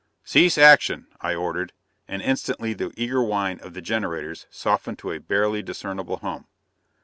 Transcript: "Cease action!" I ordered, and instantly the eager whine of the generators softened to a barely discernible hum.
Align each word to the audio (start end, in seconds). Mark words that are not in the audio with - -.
"Cease 0.23 0.57
action!" 0.57 1.05
I 1.21 1.35
ordered, 1.35 1.73
and 2.07 2.23
instantly 2.23 2.73
the 2.73 2.91
eager 2.97 3.21
whine 3.21 3.59
of 3.59 3.75
the 3.75 3.81
generators 3.83 4.47
softened 4.49 4.97
to 4.97 5.11
a 5.11 5.19
barely 5.19 5.61
discernible 5.61 6.17
hum. 6.17 6.47